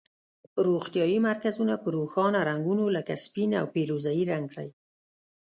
[0.67, 4.69] روغتیایي مرکزونه په روښانه رنګونو لکه سپین او پیروزه یي رنګ کړئ.